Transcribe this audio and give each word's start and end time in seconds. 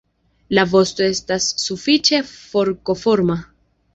La 0.57 0.61
vosto 0.69 1.05
estas 1.07 1.49
sufiĉe 1.65 2.21
forkoforma. 2.31 3.37